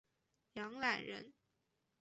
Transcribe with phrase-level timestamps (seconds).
[0.53, 1.31] 梁览人。